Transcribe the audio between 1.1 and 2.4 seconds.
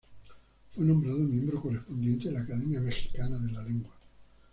miembro correspondiente de